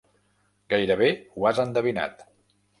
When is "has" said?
1.53-1.63